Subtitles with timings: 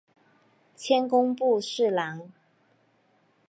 [0.73, 2.31] 迁工部侍郎。